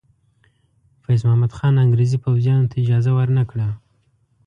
فیض 1.03 1.21
محمد 1.27 1.51
خان 1.57 1.73
انګریزي 1.85 2.17
پوځیانو 2.25 2.69
ته 2.71 2.75
اجازه 2.83 3.11
ور 3.13 3.29
نه 3.37 3.43
کړه. 3.49 3.67